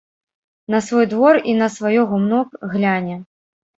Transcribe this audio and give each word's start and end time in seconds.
На 0.75 0.79
свой 0.87 1.05
двор 1.11 1.35
і 1.53 1.55
на 1.61 1.67
сваё 1.75 2.01
гумно 2.15 2.41
гляне. 2.73 3.23